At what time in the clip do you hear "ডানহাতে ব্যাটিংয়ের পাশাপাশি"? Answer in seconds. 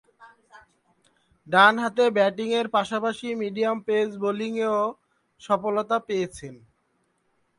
1.47-3.27